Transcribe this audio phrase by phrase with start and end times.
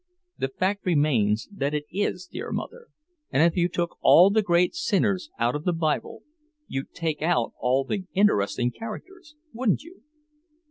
[0.39, 2.87] "The fact remains that it is, dear Mother.
[3.29, 6.23] And if you took all the great sinners out of the Bible,
[6.67, 10.01] you'd take out all the interesting characters, wouldn't you?"